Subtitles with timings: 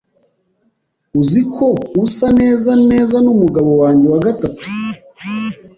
[1.19, 1.67] Uzi ko
[2.03, 4.63] usa neza neza n’umugabo wanjye wa gatatu